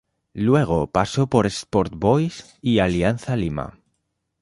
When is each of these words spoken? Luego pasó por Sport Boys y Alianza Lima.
Luego 0.33 0.87
pasó 0.89 1.27
por 1.27 1.45
Sport 1.45 1.93
Boys 1.95 2.57
y 2.59 2.79
Alianza 2.79 3.35
Lima. 3.35 3.77